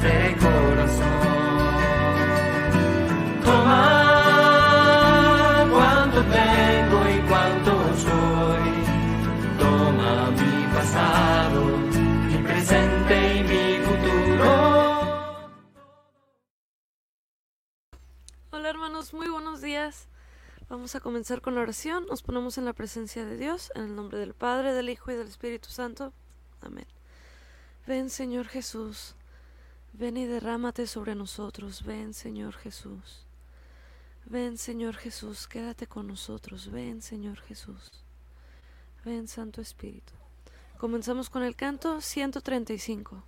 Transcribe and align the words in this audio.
corazón. 0.00 1.06
Toma 3.44 4.86
cuanto 5.70 6.22
tengo 6.24 7.08
y 7.10 7.20
cuanto 7.28 7.72
soy. 7.98 8.70
Toma 9.58 10.30
mi 10.30 10.66
pasado, 10.72 11.64
mi 12.28 12.38
presente 12.42 13.36
y 13.36 13.44
mi 13.44 13.78
futuro. 13.84 14.50
Hola 18.52 18.70
hermanos, 18.70 19.12
muy 19.12 19.28
buenos 19.28 19.60
días. 19.60 20.08
Vamos 20.70 20.94
a 20.94 21.00
comenzar 21.00 21.42
con 21.42 21.54
la 21.56 21.62
oración. 21.62 22.06
Nos 22.06 22.22
ponemos 22.22 22.56
en 22.56 22.64
la 22.64 22.72
presencia 22.72 23.26
de 23.26 23.36
Dios, 23.36 23.70
en 23.74 23.82
el 23.82 23.96
nombre 23.96 24.18
del 24.18 24.32
Padre, 24.34 24.72
del 24.72 24.88
Hijo 24.88 25.10
y 25.10 25.16
del 25.16 25.26
Espíritu 25.28 25.68
Santo. 25.68 26.14
Amén. 26.62 26.86
Ven, 27.86 28.08
Señor 28.08 28.46
Jesús, 28.46 29.16
Ven 29.92 30.16
y 30.16 30.24
derrámate 30.24 30.86
sobre 30.86 31.14
nosotros, 31.14 31.84
ven 31.84 32.14
Señor 32.14 32.54
Jesús. 32.54 33.26
Ven 34.24 34.56
Señor 34.58 34.96
Jesús, 34.96 35.46
quédate 35.46 35.86
con 35.86 36.06
nosotros, 36.06 36.70
ven 36.70 37.02
Señor 37.02 37.38
Jesús. 37.40 37.90
Ven 39.04 39.28
Santo 39.28 39.60
Espíritu. 39.60 40.12
Comenzamos 40.78 41.28
con 41.28 41.42
el 41.42 41.56
canto 41.56 42.00
135. 42.00 43.22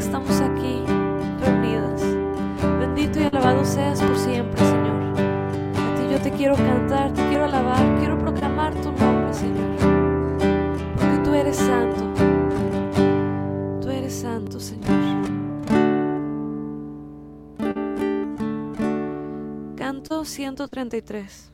estamos 0.00 0.40
aquí 0.40 0.82
reunidas. 1.40 2.02
Bendito 2.80 3.20
y 3.20 3.24
alabado 3.24 3.64
seas 3.64 4.00
por 4.00 4.16
siempre, 4.16 4.58
Señor. 4.58 5.00
A 5.76 5.94
ti 5.94 6.02
yo 6.10 6.18
te 6.20 6.30
quiero 6.30 6.56
cantar, 6.56 7.12
te 7.12 7.22
quiero 7.28 7.44
alabar, 7.44 7.98
quiero 7.98 8.18
proclamar 8.18 8.74
tu 8.76 8.90
nombre, 8.92 9.34
Señor. 9.34 9.76
Porque 10.96 11.18
tú 11.22 11.34
eres 11.34 11.56
santo. 11.56 12.02
Tú 13.82 13.90
eres 13.90 14.14
santo, 14.14 14.58
Señor. 14.58 14.88
Canto 19.76 20.24
133. 20.24 21.52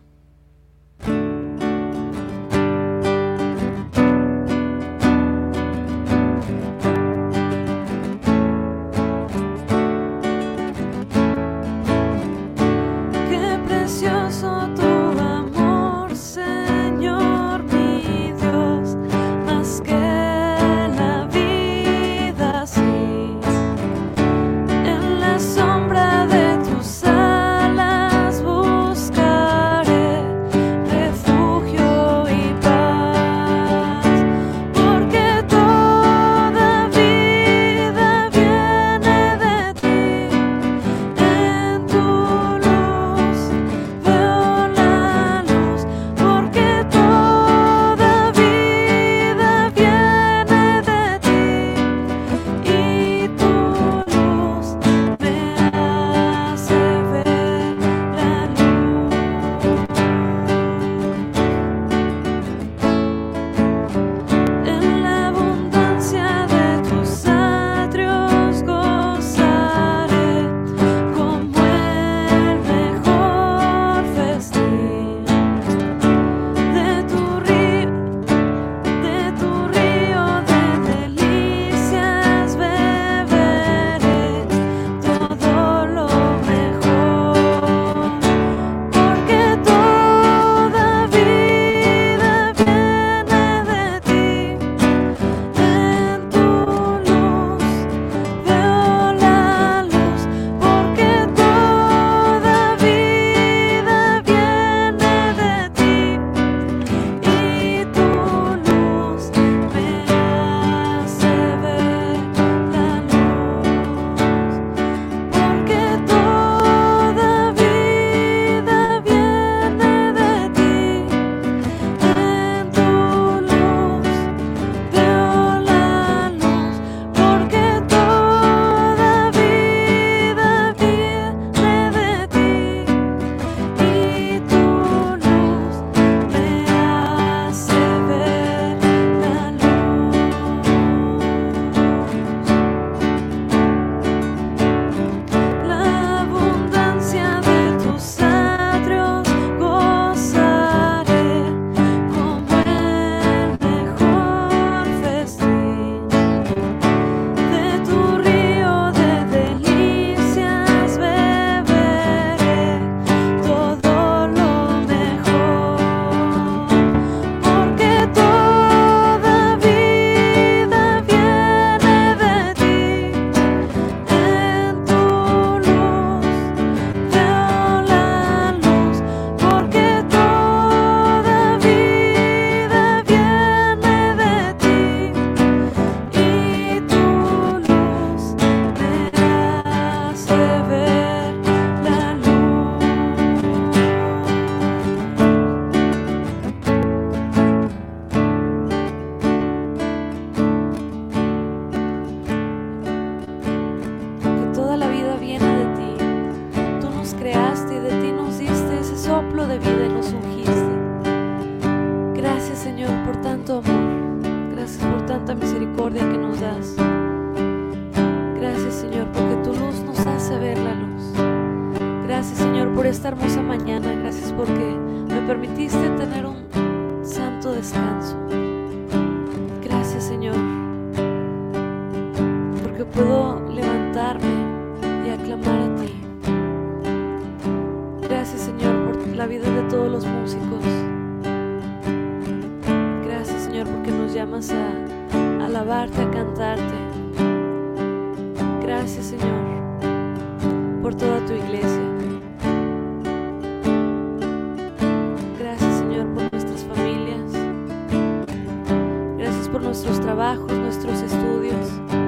por 259.56 259.62
nuestros 259.62 260.02
trabajos, 260.02 260.52
nuestros 260.52 261.00
estudios. 261.00 262.05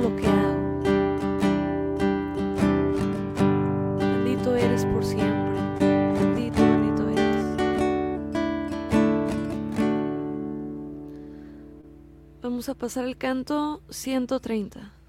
lo 0.00 0.16
que 0.16 0.26
hago. 0.26 0.80
Bendito 3.98 4.56
eres 4.56 4.84
por 4.86 5.04
siempre. 5.04 5.60
Bendito, 5.78 6.62
bendito 6.62 7.08
eres. 7.10 7.46
Vamos 12.42 12.68
a 12.68 12.74
pasar 12.74 13.04
el 13.04 13.16
canto 13.16 13.82
130. 13.90 14.99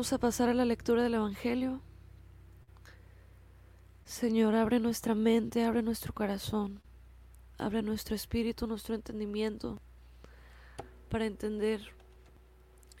Vamos 0.00 0.14
a 0.14 0.18
pasar 0.18 0.48
a 0.48 0.54
la 0.54 0.64
lectura 0.64 1.02
del 1.02 1.12
Evangelio. 1.12 1.82
Señor, 4.06 4.54
abre 4.54 4.80
nuestra 4.80 5.14
mente, 5.14 5.62
abre 5.62 5.82
nuestro 5.82 6.14
corazón, 6.14 6.80
abre 7.58 7.82
nuestro 7.82 8.16
espíritu, 8.16 8.66
nuestro 8.66 8.94
entendimiento 8.94 9.78
para 11.10 11.26
entender 11.26 11.82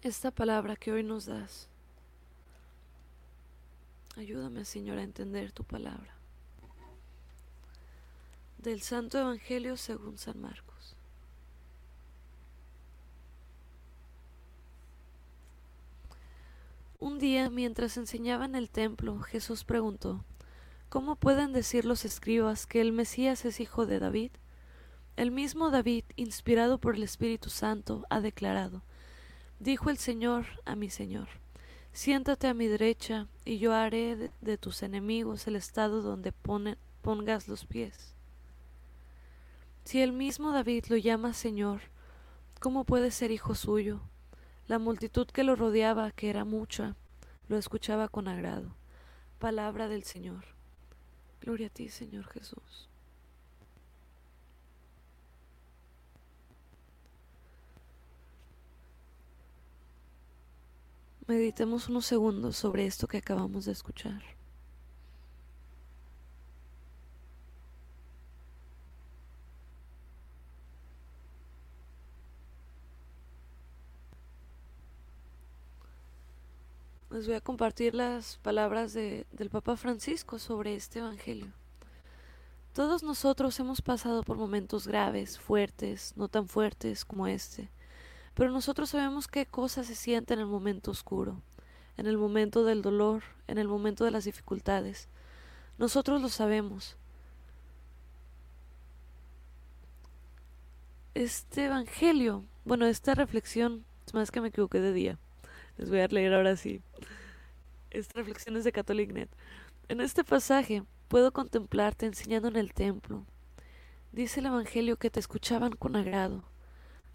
esta 0.02 0.30
palabra 0.30 0.76
que 0.76 0.92
hoy 0.92 1.02
nos 1.02 1.24
das. 1.24 1.70
Ayúdame, 4.18 4.66
Señor, 4.66 4.98
a 4.98 5.02
entender 5.02 5.52
tu 5.52 5.64
palabra. 5.64 6.14
Del 8.58 8.82
Santo 8.82 9.18
Evangelio 9.18 9.78
según 9.78 10.18
San 10.18 10.38
Marcos. 10.38 10.96
Día, 17.20 17.50
mientras 17.50 17.96
enseñaba 17.96 18.46
en 18.46 18.56
el 18.56 18.70
templo, 18.70 19.20
Jesús 19.20 19.62
preguntó, 19.62 20.24
¿Cómo 20.88 21.14
pueden 21.14 21.52
decir 21.52 21.84
los 21.84 22.04
escribas 22.04 22.66
que 22.66 22.80
el 22.80 22.90
Mesías 22.90 23.44
es 23.44 23.60
hijo 23.60 23.86
de 23.86 24.00
David? 24.00 24.32
El 25.16 25.30
mismo 25.30 25.70
David, 25.70 26.04
inspirado 26.16 26.78
por 26.78 26.96
el 26.96 27.04
Espíritu 27.04 27.48
Santo, 27.50 28.04
ha 28.10 28.20
declarado, 28.20 28.82
Dijo 29.60 29.90
el 29.90 29.98
Señor 29.98 30.46
a 30.64 30.74
mi 30.74 30.90
Señor, 30.90 31.28
siéntate 31.92 32.48
a 32.48 32.54
mi 32.54 32.66
derecha, 32.66 33.28
y 33.44 33.58
yo 33.58 33.74
haré 33.74 34.32
de, 34.40 34.58
tus 34.58 34.82
enemigos 34.82 35.46
el 35.46 35.54
estado 35.54 36.02
donde 36.02 36.32
pongas 36.32 37.46
los 37.46 37.66
pies. 37.66 38.14
Si 39.84 40.00
el 40.00 40.12
mismo 40.12 40.52
David 40.52 40.86
lo 40.88 40.96
llama 40.96 41.34
Señor, 41.34 41.82
¿cómo 42.58 42.84
puede 42.84 43.10
ser 43.10 43.30
hijo 43.30 43.54
suyo? 43.54 44.00
La 44.66 44.78
multitud 44.78 45.26
que 45.26 45.44
lo 45.44 45.54
rodeaba, 45.56 46.10
que 46.12 46.30
era 46.30 46.44
mucha, 46.44 46.96
lo 47.50 47.58
escuchaba 47.58 48.06
con 48.06 48.28
agrado. 48.28 48.76
Palabra 49.40 49.88
del 49.88 50.04
Señor. 50.04 50.44
Gloria 51.40 51.66
a 51.66 51.70
ti, 51.70 51.88
Señor 51.88 52.28
Jesús. 52.28 52.88
Meditemos 61.26 61.88
unos 61.88 62.06
segundos 62.06 62.56
sobre 62.56 62.86
esto 62.86 63.08
que 63.08 63.18
acabamos 63.18 63.64
de 63.64 63.72
escuchar. 63.72 64.22
Les 77.20 77.26
voy 77.26 77.36
a 77.36 77.42
compartir 77.42 77.94
las 77.94 78.38
palabras 78.38 78.94
de, 78.94 79.26
del 79.30 79.50
Papa 79.50 79.76
Francisco 79.76 80.38
sobre 80.38 80.74
este 80.74 81.00
Evangelio. 81.00 81.52
Todos 82.72 83.02
nosotros 83.02 83.60
hemos 83.60 83.82
pasado 83.82 84.22
por 84.22 84.38
momentos 84.38 84.88
graves, 84.88 85.38
fuertes, 85.38 86.14
no 86.16 86.28
tan 86.28 86.48
fuertes 86.48 87.04
como 87.04 87.26
este, 87.26 87.68
pero 88.32 88.50
nosotros 88.50 88.88
sabemos 88.88 89.28
qué 89.28 89.44
cosas 89.44 89.88
se 89.88 89.96
siente 89.96 90.32
en 90.32 90.40
el 90.40 90.46
momento 90.46 90.92
oscuro, 90.92 91.42
en 91.98 92.06
el 92.06 92.16
momento 92.16 92.64
del 92.64 92.80
dolor, 92.80 93.22
en 93.48 93.58
el 93.58 93.68
momento 93.68 94.06
de 94.06 94.12
las 94.12 94.24
dificultades. 94.24 95.10
Nosotros 95.76 96.22
lo 96.22 96.30
sabemos. 96.30 96.96
Este 101.12 101.66
Evangelio, 101.66 102.46
bueno, 102.64 102.86
esta 102.86 103.14
reflexión, 103.14 103.84
es 104.06 104.14
más 104.14 104.30
que 104.30 104.40
me 104.40 104.48
equivoqué 104.48 104.80
de 104.80 104.94
día 104.94 105.18
les 105.80 105.88
voy 105.88 106.00
a 106.00 106.08
leer 106.08 106.34
ahora 106.34 106.56
sí. 106.56 106.82
Estas 107.90 108.14
reflexiones 108.14 108.64
de 108.64 108.72
CatholicNet. 108.72 109.30
En 109.88 110.02
este 110.02 110.24
pasaje 110.24 110.82
puedo 111.08 111.32
contemplarte 111.32 112.04
enseñando 112.04 112.48
en 112.48 112.56
el 112.56 112.74
templo. 112.74 113.24
Dice 114.12 114.40
el 114.40 114.46
Evangelio 114.46 114.98
que 114.98 115.08
te 115.08 115.20
escuchaban 115.20 115.72
con 115.72 115.96
agrado. 115.96 116.44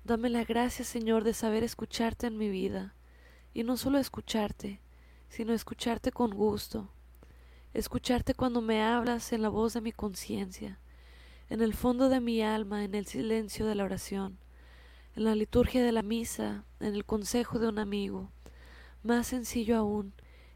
Dame 0.03 0.31
la 0.31 0.43
gracia, 0.43 0.83
Señor, 0.83 1.23
de 1.23 1.35
saber 1.35 1.63
escucharte 1.63 2.25
en 2.25 2.39
mi 2.39 2.49
vida. 2.49 2.95
Y 3.53 3.61
no 3.61 3.77
solo 3.77 3.99
escucharte, 3.99 4.81
sino 5.29 5.53
escucharte 5.53 6.11
con 6.11 6.31
gusto. 6.31 6.89
Escucharte 7.75 8.33
cuando 8.33 8.61
me 8.61 8.81
hablas 8.81 9.31
en 9.31 9.43
la 9.43 9.49
voz 9.49 9.73
de 9.73 9.81
mi 9.81 9.91
conciencia, 9.91 10.79
en 11.49 11.61
el 11.61 11.75
fondo 11.75 12.09
de 12.09 12.19
mi 12.19 12.41
alma, 12.41 12.83
en 12.83 12.95
el 12.95 13.05
silencio 13.05 13.67
de 13.67 13.75
la 13.75 13.83
oración, 13.83 14.39
en 15.15 15.25
la 15.25 15.35
liturgia 15.35 15.83
de 15.83 15.91
la 15.91 16.01
misa, 16.01 16.65
en 16.79 16.95
el 16.95 17.05
consejo 17.05 17.59
de 17.59 17.67
un 17.67 17.77
amigo, 17.77 18.31
más 19.05 19.27
sencillo 19.27 19.77
aún, 19.77 20.13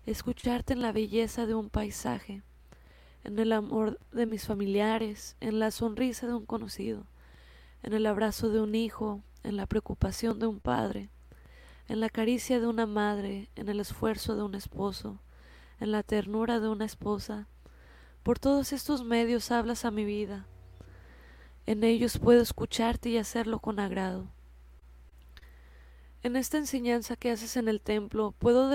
escucharte 0.08 0.74
en 0.74 0.82
la 0.82 0.92
belleza 0.92 1.46
de 1.46 1.54
un 1.54 1.70
paisaje, 1.70 2.42
en 3.24 3.38
el 3.38 3.52
amor 3.52 4.00
de 4.12 4.26
mis 4.26 4.48
familiares, 4.48 5.38
en 5.40 5.60
la 5.60 5.70
sonrisa 5.70 6.26
de 6.26 6.34
un 6.34 6.48
conocido, 6.48 7.06
en 7.84 7.94
el 7.94 8.08
abrazo 8.08 8.50
de 8.50 8.60
un 8.60 8.74
hijo, 8.74 9.22
en 9.44 9.56
la 9.56 9.68
preocupación 9.68 10.40
de 10.40 10.48
un 10.48 10.60
padre, 10.60 11.10
en 11.88 12.00
la 12.00 12.10
caricia 12.10 12.60
de 12.60 12.66
una 12.66 12.88
madre, 12.88 13.50
en 13.56 13.70
el 13.70 13.80
esfuerzo 13.80 14.36
de 14.36 14.42
un 14.42 14.56
esposo, 14.56 15.22
en 15.80 15.92
la 15.92 16.02
ternura 16.02 16.60
de 16.60 16.70
una 16.70 16.86
esposa. 16.86 17.48
Por 18.24 18.40
todos 18.40 18.74
estos 18.74 19.04
medios 19.04 19.52
hablas 19.52 19.86
a 19.86 19.92
mi 19.92 20.06
vida. 20.06 20.48
En 21.68 21.84
ellos 21.84 22.18
puedo 22.18 22.42
escucharte 22.42 23.10
y 23.10 23.18
hacerlo 23.18 23.60
con 23.60 23.80
agrado. 23.80 24.28
En 26.22 26.36
esta 26.36 26.58
enseñanza 26.58 27.16
que 27.16 27.32
haces 27.32 27.56
en 27.56 27.70
el 27.70 27.80
templo 27.80 28.34
puedo 28.38 28.70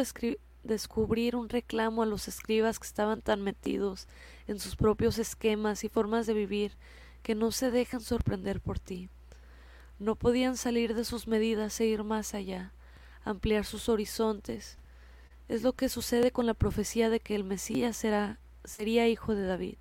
descubrir 0.62 1.36
un 1.36 1.50
reclamo 1.50 2.02
a 2.02 2.06
los 2.06 2.26
escribas 2.26 2.78
que 2.78 2.86
estaban 2.86 3.20
tan 3.20 3.42
metidos 3.42 4.08
en 4.46 4.58
sus 4.58 4.76
propios 4.76 5.18
esquemas 5.18 5.84
y 5.84 5.90
formas 5.90 6.26
de 6.26 6.32
vivir 6.32 6.72
que 7.22 7.34
no 7.34 7.50
se 7.50 7.70
dejan 7.70 8.00
sorprender 8.00 8.62
por 8.62 8.78
ti. 8.78 9.10
No 9.98 10.16
podían 10.16 10.56
salir 10.56 10.94
de 10.94 11.04
sus 11.04 11.26
medidas 11.26 11.78
e 11.80 11.84
ir 11.84 12.02
más 12.02 12.32
allá, 12.32 12.72
ampliar 13.24 13.66
sus 13.66 13.90
horizontes. 13.90 14.78
Es 15.46 15.62
lo 15.62 15.74
que 15.74 15.90
sucede 15.90 16.30
con 16.30 16.46
la 16.46 16.54
profecía 16.54 17.10
de 17.10 17.20
que 17.20 17.34
el 17.34 17.44
Mesías 17.44 17.94
será, 17.94 18.38
sería 18.64 19.06
hijo 19.06 19.34
de 19.34 19.46
David. 19.46 19.76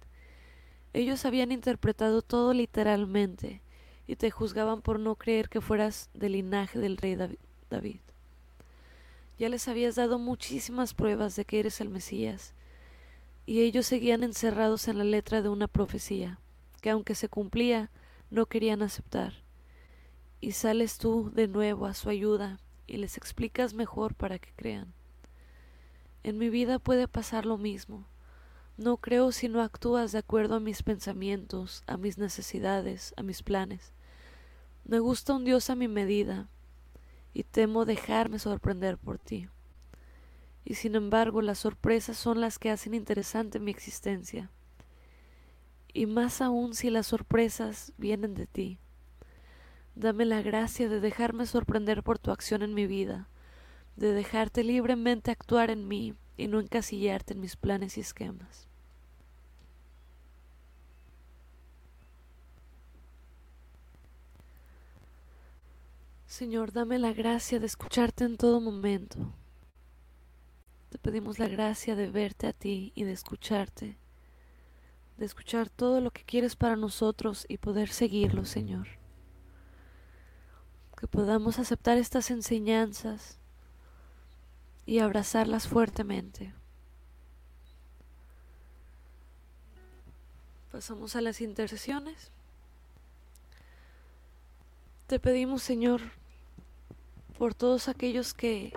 Ellos 0.92 1.24
habían 1.24 1.54
interpretado 1.54 2.22
todo 2.24 2.52
literalmente 2.52 3.62
y 4.06 4.18
te 4.18 4.32
juzgaban 4.32 4.82
por 4.82 5.00
no 5.00 5.16
creer 5.16 5.48
que 5.48 5.62
fueras 5.62 6.10
del 6.14 6.34
linaje 6.34 6.78
del 6.78 6.98
rey 6.98 7.16
David. 7.16 7.38
David. 7.74 8.02
Ya 9.40 9.50
les 9.50 9.68
habías 9.68 9.96
dado 9.96 10.20
muchísimas 10.20 10.94
pruebas 10.94 11.36
de 11.36 11.44
que 11.44 11.60
eres 11.60 11.82
el 11.82 11.90
Mesías, 11.90 12.54
y 13.48 13.62
ellos 13.62 13.88
seguían 13.88 14.24
encerrados 14.24 14.88
en 14.88 15.00
la 15.00 15.04
letra 15.04 15.42
de 15.42 15.50
una 15.50 15.68
profecía, 15.68 16.40
que 16.82 16.92
aunque 16.92 17.16
se 17.16 17.30
cumplía, 17.30 17.90
no 18.30 18.46
querían 18.46 18.84
aceptar. 18.84 19.34
Y 20.40 20.52
sales 20.52 21.00
tú 21.00 21.32
de 21.34 21.48
nuevo 21.48 21.88
a 21.88 21.96
su 21.96 22.10
ayuda 22.10 22.60
y 22.86 22.98
les 22.98 23.18
explicas 23.18 23.74
mejor 23.74 24.14
para 24.14 24.38
que 24.38 24.54
crean. 24.56 24.94
En 26.22 26.38
mi 26.38 26.50
vida 26.50 26.78
puede 26.78 27.08
pasar 27.08 27.46
lo 27.46 27.58
mismo. 27.58 28.06
No 28.78 28.98
creo 28.98 29.32
si 29.32 29.50
no 29.50 29.62
actúas 29.62 30.12
de 30.12 30.20
acuerdo 30.20 30.56
a 30.56 30.60
mis 30.60 30.84
pensamientos, 30.84 31.84
a 31.88 31.98
mis 31.98 32.18
necesidades, 32.18 33.14
a 33.18 33.24
mis 33.24 33.42
planes. 33.42 33.94
Me 34.86 35.00
gusta 35.00 35.34
un 35.34 35.44
Dios 35.44 35.70
a 35.70 35.76
mi 35.76 35.88
medida, 35.88 36.50
y 37.34 37.44
temo 37.44 37.86
dejarme 37.86 38.40
sorprender 38.40 38.98
por 38.98 39.18
ti. 39.20 39.50
Y 40.66 40.76
sin 40.76 40.96
embargo 40.96 41.42
las 41.42 41.60
sorpresas 41.60 42.18
son 42.18 42.40
las 42.40 42.60
que 42.60 42.70
hacen 42.70 42.94
interesante 42.94 43.60
mi 43.60 43.72
existencia. 43.72 44.52
Y 45.94 46.06
más 46.06 46.42
aún 46.42 46.74
si 46.74 46.90
las 46.90 47.08
sorpresas 47.08 47.94
vienen 47.98 48.34
de 48.34 48.48
ti. 48.48 48.80
Dame 49.96 50.26
la 50.26 50.42
gracia 50.42 50.90
de 50.90 51.00
dejarme 51.00 51.46
sorprender 51.46 52.02
por 52.02 52.18
tu 52.18 52.32
acción 52.32 52.64
en 52.64 52.74
mi 52.74 52.88
vida, 52.88 53.30
de 53.96 54.12
dejarte 54.12 54.64
libremente 54.64 55.30
actuar 55.30 55.70
en 55.70 55.88
mí 55.88 56.16
y 56.36 56.48
no 56.48 56.60
encasillarte 56.60 57.34
en 57.34 57.42
mis 57.42 57.56
planes 57.56 57.98
y 57.98 58.02
esquemas. 58.02 58.73
Señor, 66.34 66.72
dame 66.72 66.98
la 66.98 67.14
gracia 67.14 67.60
de 67.60 67.68
escucharte 67.68 68.24
en 68.24 68.38
todo 68.38 68.60
momento. 68.60 69.20
Te 70.90 70.98
pedimos 70.98 71.38
la 71.38 71.48
gracia 71.48 71.96
de 71.96 72.10
verte 72.10 72.48
a 72.48 72.54
ti 72.54 72.92
y 72.96 73.04
de 73.04 73.12
escucharte, 73.12 74.00
de 75.18 75.26
escuchar 75.26 75.70
todo 75.70 76.02
lo 76.02 76.10
que 76.10 76.24
quieres 76.24 76.56
para 76.56 76.76
nosotros 76.76 77.46
y 77.48 77.60
poder 77.60 77.90
seguirlo, 77.90 78.46
Señor. 78.46 78.88
Que 80.98 81.06
podamos 81.06 81.60
aceptar 81.60 82.00
estas 82.00 82.32
enseñanzas 82.32 83.38
y 84.88 84.98
abrazarlas 84.98 85.68
fuertemente. 85.68 86.52
Pasamos 90.72 91.16
a 91.16 91.22
las 91.22 91.42
intercesiones. 91.42 92.32
Te 95.06 95.20
pedimos, 95.20 95.62
Señor, 95.62 96.02
por 97.38 97.54
todos 97.54 97.88
aquellos 97.88 98.34
que, 98.34 98.74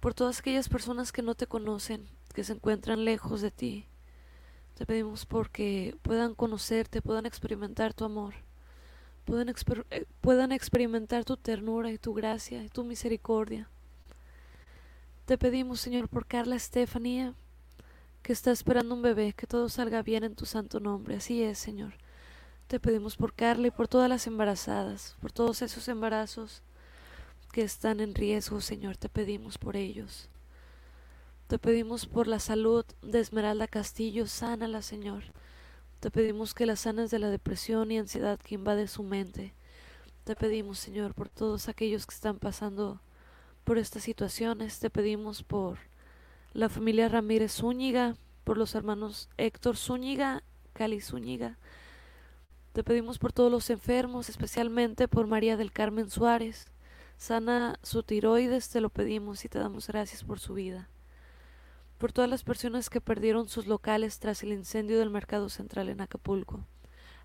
por 0.00 0.14
todas 0.14 0.40
aquellas 0.40 0.68
personas 0.68 1.12
que 1.12 1.22
no 1.22 1.34
te 1.34 1.46
conocen, 1.46 2.06
que 2.34 2.44
se 2.44 2.52
encuentran 2.52 3.04
lejos 3.04 3.40
de 3.40 3.50
ti. 3.50 3.86
Te 4.74 4.86
pedimos 4.86 5.26
porque 5.26 5.96
puedan 6.02 6.34
conocerte, 6.34 7.02
puedan 7.02 7.26
experimentar 7.26 7.92
tu 7.92 8.04
amor, 8.04 8.34
puedan, 9.24 9.48
eh, 9.90 10.06
puedan 10.20 10.52
experimentar 10.52 11.24
tu 11.24 11.36
ternura 11.36 11.90
y 11.90 11.98
tu 11.98 12.14
gracia 12.14 12.62
y 12.64 12.68
tu 12.68 12.84
misericordia. 12.84 13.68
Te 15.26 15.38
pedimos, 15.38 15.80
Señor, 15.80 16.08
por 16.08 16.26
Carla 16.26 16.56
Estefanía, 16.56 17.34
que 18.22 18.32
está 18.32 18.50
esperando 18.50 18.94
un 18.94 19.02
bebé, 19.02 19.32
que 19.32 19.46
todo 19.46 19.68
salga 19.68 20.02
bien 20.02 20.24
en 20.24 20.34
tu 20.34 20.46
santo 20.46 20.80
nombre. 20.80 21.16
Así 21.16 21.42
es, 21.42 21.58
Señor. 21.58 21.94
Te 22.66 22.80
pedimos 22.80 23.16
por 23.16 23.34
Carla 23.34 23.68
y 23.68 23.70
por 23.70 23.86
todas 23.86 24.08
las 24.08 24.26
embarazadas, 24.26 25.16
por 25.20 25.30
todos 25.30 25.62
esos 25.62 25.88
embarazos 25.88 26.62
que 27.50 27.62
están 27.62 28.00
en 28.00 28.14
riesgo, 28.14 28.60
Señor. 28.60 28.96
Te 28.96 29.08
pedimos 29.08 29.58
por 29.58 29.76
ellos. 29.76 30.28
Te 31.48 31.58
pedimos 31.58 32.06
por 32.06 32.26
la 32.26 32.38
salud 32.38 32.84
de 33.02 33.20
Esmeralda 33.20 33.66
Castillo, 33.66 34.26
sánala, 34.26 34.82
Señor. 34.82 35.24
Te 35.98 36.10
pedimos 36.10 36.54
que 36.54 36.64
la 36.64 36.76
sanes 36.76 37.10
de 37.10 37.18
la 37.18 37.28
depresión 37.28 37.90
y 37.90 37.98
ansiedad 37.98 38.38
que 38.38 38.54
invade 38.54 38.86
su 38.86 39.02
mente. 39.02 39.52
Te 40.24 40.36
pedimos, 40.36 40.78
Señor, 40.78 41.12
por 41.12 41.28
todos 41.28 41.68
aquellos 41.68 42.06
que 42.06 42.14
están 42.14 42.38
pasando 42.38 43.00
por 43.64 43.78
estas 43.78 44.04
situaciones. 44.04 44.78
Te 44.78 44.90
pedimos 44.90 45.42
por 45.42 45.78
la 46.52 46.68
familia 46.68 47.08
Ramírez 47.08 47.52
Zúñiga, 47.52 48.16
por 48.44 48.56
los 48.56 48.74
hermanos 48.74 49.28
Héctor 49.36 49.76
Zúñiga, 49.76 50.42
Cali 50.72 51.00
Zúñiga. 51.00 51.58
Te 52.72 52.84
pedimos 52.84 53.18
por 53.18 53.32
todos 53.32 53.50
los 53.50 53.68
enfermos, 53.70 54.28
especialmente 54.28 55.08
por 55.08 55.26
María 55.26 55.56
del 55.56 55.72
Carmen 55.72 56.08
Suárez. 56.08 56.68
Sana 57.20 57.78
su 57.82 58.02
tiroides, 58.02 58.70
te 58.70 58.80
lo 58.80 58.88
pedimos 58.88 59.44
y 59.44 59.50
te 59.50 59.58
damos 59.58 59.88
gracias 59.88 60.24
por 60.24 60.40
su 60.40 60.54
vida. 60.54 60.88
Por 61.98 62.12
todas 62.12 62.30
las 62.30 62.44
personas 62.44 62.88
que 62.88 63.02
perdieron 63.02 63.46
sus 63.46 63.66
locales 63.66 64.18
tras 64.20 64.42
el 64.42 64.54
incendio 64.54 64.98
del 64.98 65.10
mercado 65.10 65.50
central 65.50 65.90
en 65.90 66.00
Acapulco. 66.00 66.64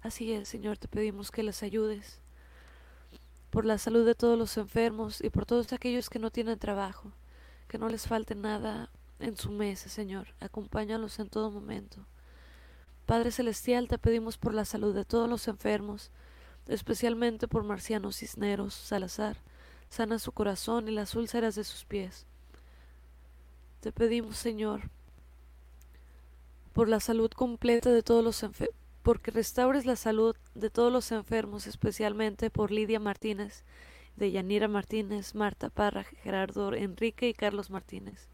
Así 0.02 0.34
es, 0.34 0.50
Señor, 0.50 0.78
te 0.78 0.90
pedimos 0.90 1.32
que 1.32 1.44
les 1.44 1.64
ayudes. 1.64 2.20
Por 3.52 3.64
la 3.64 3.78
salud 3.78 4.06
de 4.06 4.16
todos 4.16 4.38
los 4.38 4.58
enfermos 4.58 5.24
y 5.24 5.30
por 5.30 5.46
todos 5.46 5.72
aquellos 5.72 6.10
que 6.10 6.20
no 6.20 6.30
tienen 6.30 6.60
trabajo. 6.60 7.14
Que 7.70 7.78
no 7.78 7.88
les 7.88 8.06
falte 8.06 8.36
nada 8.36 8.92
en 9.20 9.38
su 9.38 9.50
mesa, 9.50 9.88
Señor. 9.88 10.28
Acompáñalos 10.42 11.20
en 11.20 11.30
todo 11.30 11.52
momento. 11.52 12.06
Padre 13.06 13.32
Celestial, 13.32 13.88
te 13.88 13.98
pedimos 13.98 14.38
por 14.38 14.54
la 14.54 14.66
salud 14.66 14.94
de 14.94 15.06
todos 15.06 15.30
los 15.30 15.48
enfermos, 15.48 16.12
especialmente 16.68 17.48
por 17.48 17.64
Marciano 17.64 18.12
Cisneros 18.12 18.74
Salazar. 18.74 19.38
Sana 19.96 20.20
su 20.20 20.34
corazón 20.34 20.90
y 20.90 20.92
las 20.92 21.16
úlceras 21.16 21.56
de 21.56 21.64
sus 21.64 21.86
pies. 21.86 22.26
Te 23.80 23.94
pedimos, 23.94 24.36
Señor, 24.36 24.90
por 26.74 26.90
la 26.90 27.00
salud 27.00 27.32
completa 27.32 27.94
de 27.94 28.04
todos 28.04 28.22
los 28.22 28.44
enfermos, 28.44 28.76
porque 29.04 29.32
restaures 29.32 29.86
la 29.86 29.96
salud 29.96 30.36
de 30.54 30.70
todos 30.70 30.92
los 30.92 31.14
enfermos, 31.14 31.66
especialmente 31.66 32.50
por 32.50 32.72
Lidia 32.72 33.00
Martínez, 33.00 33.64
de 34.18 34.34
Yanira 34.34 34.68
Martínez, 34.68 35.34
Marta 35.34 35.70
Parra, 35.70 36.04
Gerardo 36.04 36.74
Enrique 36.74 37.30
y 37.30 37.34
Carlos 37.34 37.70
Martínez. 37.70 38.28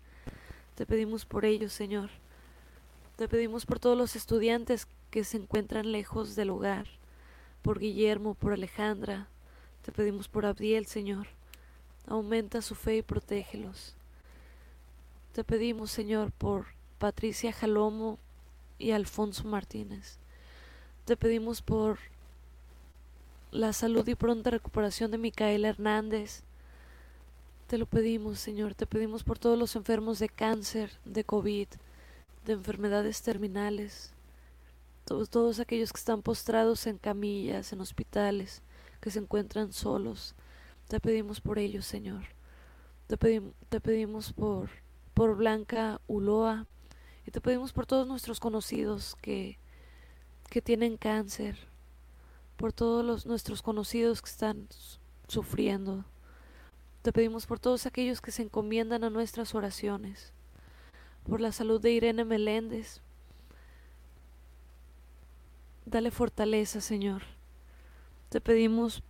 Te 0.74 0.88
pedimos 0.88 1.28
por 1.28 1.46
ellos, 1.46 1.74
Señor. 1.74 2.10
Te 3.18 3.28
pedimos 3.28 3.68
por 3.68 3.78
todos 3.78 3.96
los 3.96 4.16
estudiantes 4.16 4.88
que 5.12 5.24
se 5.24 5.38
encuentran 5.38 5.92
lejos 5.92 6.36
del 6.36 6.50
hogar, 6.50 6.88
por 7.62 7.78
Guillermo, 7.78 8.34
por 8.34 8.52
Alejandra. 8.52 9.28
Te 9.84 9.92
pedimos 9.92 10.28
por 10.28 10.48
Abdiel, 10.48 10.88
Señor. 10.88 11.28
Aumenta 12.08 12.62
su 12.62 12.76
fe 12.76 12.98
y 12.98 13.02
protégelos. 13.02 13.96
Te 15.34 15.44
pedimos, 15.44 15.92
Señor, 15.92 16.32
por 16.32 16.66
Patricia 17.00 17.54
Jalomo 17.54 18.18
y 18.78 18.92
Alfonso 18.92 19.46
Martínez. 19.46 20.18
Te 21.06 21.16
pedimos 21.16 21.62
por 21.62 22.00
la 23.52 23.74
salud 23.74 24.08
y 24.08 24.16
pronta 24.16 24.50
recuperación 24.50 25.12
de 25.12 25.18
Micaela 25.18 25.70
Hernández, 25.70 26.44
te 27.72 27.78
lo 27.78 27.86
pedimos, 27.86 28.38
Señor, 28.38 28.76
te 28.76 28.86
pedimos 28.86 29.24
por 29.24 29.40
todos 29.40 29.58
los 29.58 29.78
enfermos 29.78 30.20
de 30.20 30.28
cáncer, 30.28 30.92
de 31.06 31.24
COVID, 31.24 31.68
de 32.46 32.52
enfermedades 32.52 33.22
terminales, 33.22 34.12
todos, 35.06 35.30
todos 35.30 35.62
aquellos 35.62 35.94
que 35.94 36.00
están 36.00 36.22
postrados 36.22 36.86
en 36.86 36.98
camillas, 36.98 37.72
en 37.72 37.80
hospitales, 37.80 38.62
que 39.00 39.10
se 39.10 39.20
encuentran 39.20 39.72
solos. 39.72 40.36
Te 40.92 41.00
pedimos 41.00 41.40
por 41.40 41.58
ellos, 41.58 41.86
Señor. 41.86 42.26
Te, 43.08 43.16
te 43.70 43.80
pedimos 43.80 44.34
por, 44.34 44.70
por 45.14 45.38
Blanca 45.38 46.02
Uloa 46.06 46.68
y 47.26 47.32
te 47.32 47.40
pedimos 47.40 47.72
por 47.72 47.86
todos 47.86 48.06
nuestros 48.10 48.42
conocidos 48.42 49.16
que, 49.22 49.58
que 50.50 50.62
tienen 50.62 50.98
cáncer, 50.98 51.58
por 52.58 52.74
todos 52.74 53.06
los, 53.06 53.26
nuestros 53.26 53.62
conocidos 53.62 54.22
que 54.22 54.30
están 54.32 54.68
sufriendo, 55.30 56.04
te 57.04 57.14
pedimos 57.14 57.48
por 57.48 57.58
todos 57.58 57.86
aquellos 57.86 58.20
que 58.20 58.32
se 58.32 58.42
encomiendan 58.44 59.06
a 59.06 59.10
nuestras 59.10 59.56
oraciones, 59.56 60.34
por 61.24 61.40
la 61.40 61.54
salud 61.54 61.80
de 61.80 61.92
Irene 61.94 62.26
Meléndez. 62.26 63.00
Dale 65.86 66.12
fortaleza, 66.12 66.82
Señor. 66.82 67.24
Te 68.28 68.42
pedimos 68.42 69.04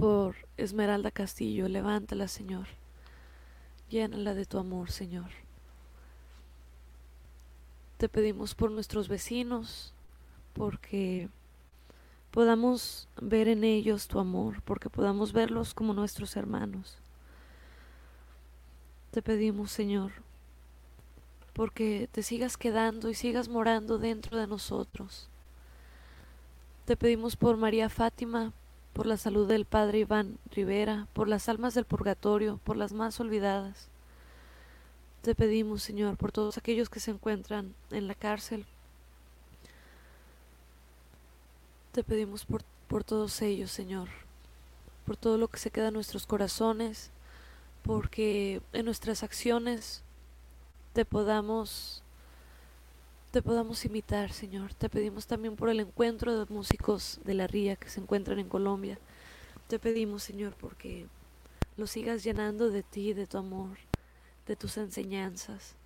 por 0.00 0.34
Esmeralda 0.56 1.10
Castillo, 1.10 1.68
levántala, 1.68 2.26
Señor. 2.26 2.68
Llénala 3.90 4.32
de 4.32 4.46
tu 4.46 4.56
amor, 4.56 4.90
Señor. 4.90 5.28
Te 7.98 8.08
pedimos 8.08 8.54
por 8.54 8.70
nuestros 8.70 9.08
vecinos, 9.08 9.92
porque 10.54 11.28
podamos 12.30 13.08
ver 13.20 13.46
en 13.46 13.62
ellos 13.62 14.08
tu 14.08 14.18
amor, 14.18 14.62
porque 14.62 14.88
podamos 14.88 15.34
verlos 15.34 15.74
como 15.74 15.92
nuestros 15.92 16.34
hermanos. 16.34 16.96
Te 19.10 19.20
pedimos, 19.20 19.70
Señor, 19.70 20.12
porque 21.52 22.08
te 22.10 22.22
sigas 22.22 22.56
quedando 22.56 23.10
y 23.10 23.14
sigas 23.14 23.50
morando 23.50 23.98
dentro 23.98 24.38
de 24.38 24.46
nosotros. 24.46 25.28
Te 26.86 26.96
pedimos 26.96 27.36
por 27.36 27.58
María 27.58 27.90
Fátima, 27.90 28.54
por 28.92 29.06
la 29.06 29.16
salud 29.16 29.48
del 29.48 29.64
Padre 29.64 30.00
Iván 30.00 30.38
Rivera, 30.50 31.06
por 31.12 31.28
las 31.28 31.48
almas 31.48 31.74
del 31.74 31.84
purgatorio, 31.84 32.60
por 32.64 32.76
las 32.76 32.92
más 32.92 33.20
olvidadas. 33.20 33.88
Te 35.22 35.34
pedimos, 35.34 35.82
Señor, 35.82 36.16
por 36.16 36.32
todos 36.32 36.58
aquellos 36.58 36.88
que 36.88 37.00
se 37.00 37.10
encuentran 37.10 37.74
en 37.90 38.06
la 38.06 38.14
cárcel, 38.14 38.66
Te 41.92 42.04
pedimos 42.04 42.44
por, 42.44 42.62
por 42.86 43.02
todos 43.02 43.42
ellos, 43.42 43.72
Señor, 43.72 44.08
por 45.04 45.16
todo 45.16 45.38
lo 45.38 45.48
que 45.48 45.58
se 45.58 45.72
queda 45.72 45.88
en 45.88 45.94
nuestros 45.94 46.24
corazones, 46.24 47.10
porque 47.82 48.62
en 48.72 48.84
nuestras 48.84 49.24
acciones 49.24 50.04
te 50.92 51.04
podamos 51.04 52.04
te 53.30 53.42
podamos 53.42 53.84
imitar, 53.84 54.32
Señor. 54.32 54.74
Te 54.74 54.88
pedimos 54.88 55.26
también 55.26 55.54
por 55.54 55.68
el 55.68 55.78
encuentro 55.80 56.36
de 56.36 56.52
músicos 56.52 57.20
de 57.24 57.34
la 57.34 57.46
Ría 57.46 57.76
que 57.76 57.88
se 57.88 58.00
encuentran 58.00 58.40
en 58.40 58.48
Colombia. 58.48 58.98
Te 59.68 59.78
pedimos, 59.78 60.24
Señor, 60.24 60.54
porque 60.60 61.06
lo 61.76 61.86
sigas 61.86 62.24
llenando 62.24 62.70
de 62.70 62.82
ti, 62.82 63.12
de 63.12 63.28
tu 63.28 63.38
amor, 63.38 63.78
de 64.46 64.56
tus 64.56 64.76
enseñanzas. 64.78 65.76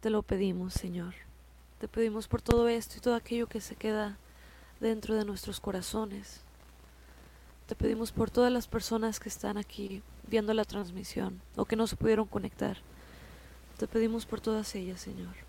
Te 0.00 0.10
lo 0.10 0.22
pedimos, 0.22 0.74
Señor. 0.74 1.14
Te 1.78 1.86
pedimos 1.86 2.26
por 2.26 2.42
todo 2.42 2.66
esto 2.68 2.96
y 2.98 3.00
todo 3.00 3.14
aquello 3.14 3.46
que 3.46 3.60
se 3.60 3.76
queda 3.76 4.18
dentro 4.80 5.14
de 5.14 5.24
nuestros 5.24 5.60
corazones. 5.60 6.40
Te 7.68 7.76
pedimos 7.76 8.10
por 8.10 8.30
todas 8.30 8.52
las 8.52 8.66
personas 8.66 9.20
que 9.20 9.28
están 9.28 9.56
aquí 9.56 10.02
viendo 10.26 10.52
la 10.52 10.64
transmisión 10.64 11.40
o 11.54 11.64
que 11.64 11.76
no 11.76 11.86
se 11.86 11.94
pudieron 11.94 12.26
conectar. 12.26 12.78
Te 13.76 13.86
pedimos 13.86 14.26
por 14.26 14.40
todas 14.40 14.74
ellas, 14.74 15.00
Señor. 15.00 15.47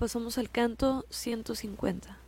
Pasamos 0.00 0.38
al 0.38 0.48
canto 0.48 1.04
150. 1.10 2.19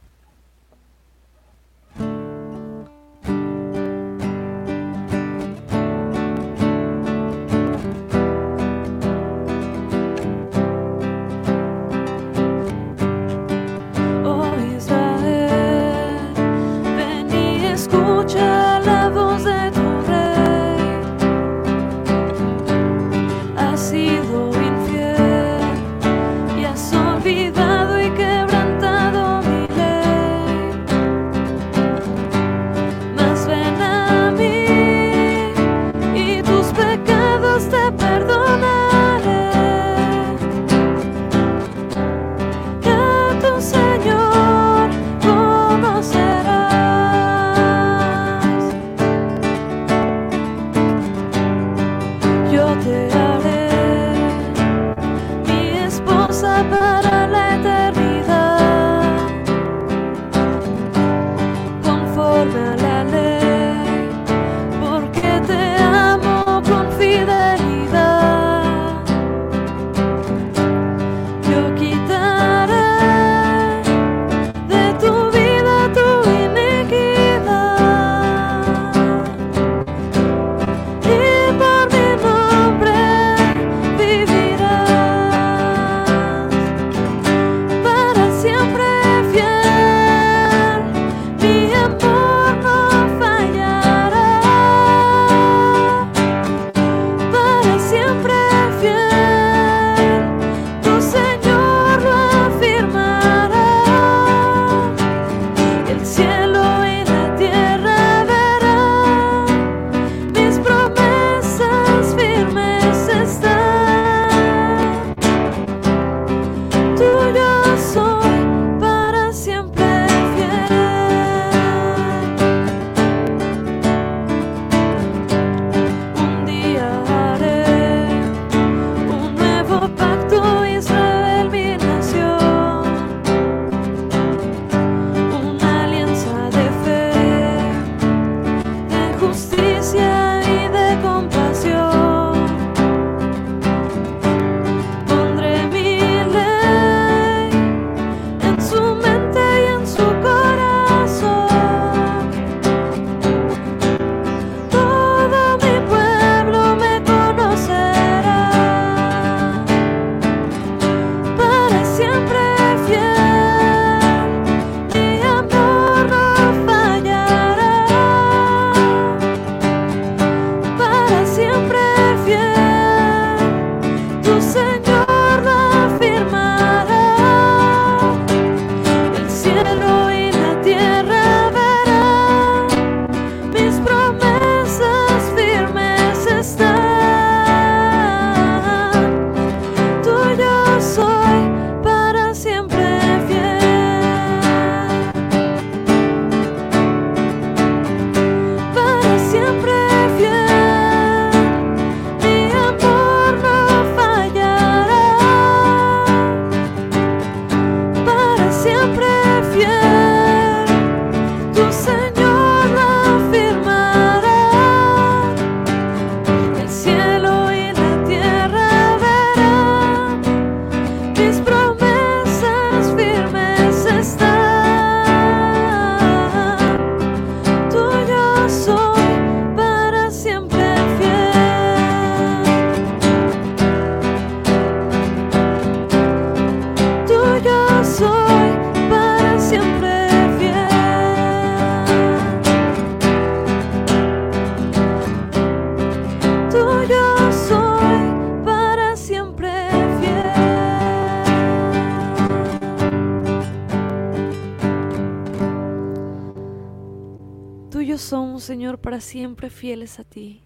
Señor, 258.43 258.81
para 258.81 259.01
siempre 259.01 259.51
fieles 259.51 260.01
a 260.01 260.05
ti, 260.05 260.43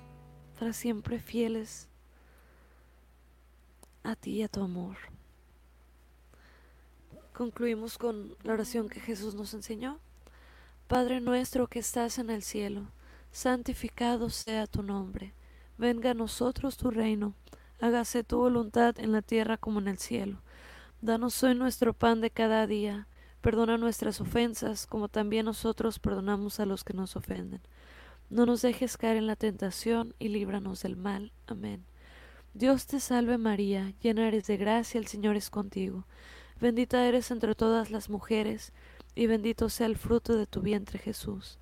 para 0.59 0.75
siempre 0.75 1.19
fieles 1.19 1.89
a 4.03 4.15
ti 4.15 4.33
y 4.33 4.43
a 4.43 4.49
tu 4.49 4.63
amor. 4.63 4.99
Concluimos 7.33 7.97
con 7.97 8.37
la 8.43 8.53
oración 8.53 8.91
que 8.91 9.01
Jesús 9.01 9.35
nos 9.35 9.55
enseñó. 9.55 9.99
Padre 10.89 11.23
nuestro 11.23 11.69
que 11.69 11.79
estás 11.79 12.19
en 12.19 12.29
el 12.29 12.43
cielo, 12.43 12.83
santificado 13.33 14.29
sea 14.29 14.67
tu 14.67 14.83
nombre. 14.83 15.33
Venga 15.79 16.11
a 16.11 16.15
nosotros 16.15 16.77
tu 16.77 16.91
reino. 16.91 17.33
Hágase 17.81 18.25
tu 18.25 18.37
voluntad 18.37 19.01
en 19.01 19.11
la 19.11 19.23
tierra 19.23 19.57
como 19.57 19.79
en 19.81 19.89
el 19.89 19.97
cielo. 19.97 20.43
Danos 21.01 21.43
hoy 21.43 21.55
nuestro 21.55 21.95
pan 21.95 22.21
de 22.21 22.29
cada 22.29 22.67
día. 22.67 23.09
Perdona 23.41 23.79
nuestras 23.79 24.21
ofensas, 24.21 24.87
como 24.87 25.09
también 25.09 25.47
nosotros 25.47 25.99
perdonamos 25.99 26.61
a 26.61 26.67
los 26.67 26.85
que 26.85 26.93
nos 26.93 27.17
ofenden. 27.17 27.63
No 28.29 28.45
nos 28.45 28.63
dejes 28.63 28.97
caer 28.97 29.17
en 29.17 29.27
la 29.27 29.37
tentación 29.37 30.15
y 30.19 30.29
líbranos 30.29 30.83
del 30.83 30.97
mal. 30.97 31.33
Amén. 31.47 31.85
Dios 32.55 32.87
te 32.87 33.01
salve 33.01 33.39
María, 33.39 33.93
llena 34.01 34.27
eres 34.27 34.47
de 34.47 34.57
gracia, 34.57 34.99
el 34.99 35.07
Señor 35.07 35.37
es 35.37 35.49
contigo. 35.49 36.07
Bendita 36.61 37.07
eres 37.07 37.31
entre 37.31 37.55
todas 37.55 37.91
las 37.91 38.09
mujeres, 38.09 38.73
y 39.15 39.27
bendito 39.27 39.69
sea 39.69 39.87
el 39.87 39.97
fruto 39.97 40.37
de 40.37 40.47
tu 40.47 40.63
vientre 40.63 40.99
Jesús. 40.99 41.59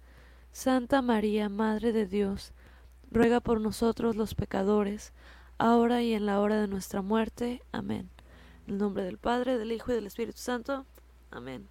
Santa 0.53 1.03
María, 1.03 1.49
Madre 1.49 1.93
de 1.93 2.07
Dios, 2.07 2.53
ruega 3.11 3.41
por 3.41 3.61
nosotros 3.61 4.17
los 4.17 4.35
pecadores, 4.35 5.13
ahora 5.59 6.01
y 6.03 6.15
en 6.15 6.27
la 6.27 6.41
hora 6.41 6.61
de 6.61 6.69
nuestra 6.69 7.03
muerte. 7.03 7.61
Amén. 7.73 8.09
En 8.67 8.75
el 8.75 8.79
nombre 8.79 9.05
del 9.05 9.19
Padre, 9.19 9.59
del 9.59 9.73
Hijo 9.73 9.93
y 9.93 9.97
del 9.97 10.07
Espíritu 10.07 10.39
Santo. 10.39 10.87
Amén. 11.31 11.69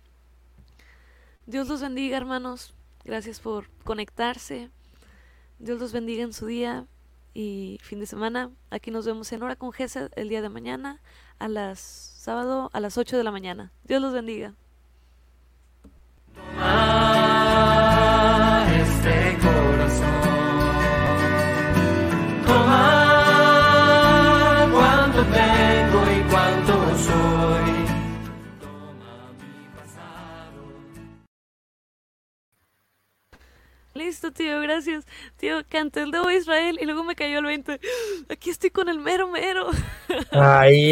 Dios 1.45 1.67
los 1.67 1.81
bendiga, 1.81 2.17
hermanos. 2.17 2.75
Gracias 3.05 3.39
por 3.39 3.69
conectarse. 3.83 4.69
Dios 5.59 5.79
los 5.79 5.91
bendiga 5.93 6.23
en 6.23 6.33
su 6.33 6.45
día 6.45 6.87
y 7.33 7.79
fin 7.81 7.99
de 7.99 8.05
semana. 8.05 8.51
Aquí 8.69 8.91
nos 8.91 9.05
vemos 9.05 9.31
en 9.31 9.43
Hora 9.43 9.55
con 9.55 9.71
Gesed 9.71 10.11
el 10.15 10.29
día 10.29 10.41
de 10.41 10.49
mañana 10.49 11.01
a 11.39 11.47
las 11.47 11.79
sábado 11.79 12.69
a 12.73 12.79
las 12.79 12.97
8 12.97 13.17
de 13.17 13.23
la 13.23 13.31
mañana. 13.31 13.71
Dios 13.83 14.01
los 14.01 14.13
bendiga. 14.13 14.55
Tío, 34.33 34.59
gracias. 34.61 35.05
Tío, 35.37 35.61
canté 35.67 36.01
el 36.01 36.11
de 36.11 36.35
Israel 36.35 36.77
y 36.81 36.85
luego 36.85 37.03
me 37.03 37.15
cayó 37.15 37.39
el 37.39 37.45
20. 37.45 37.79
Aquí 38.29 38.49
estoy 38.49 38.69
con 38.69 38.89
el 38.89 38.99
mero 38.99 39.27
mero. 39.27 39.69
Ahí. 40.31 40.91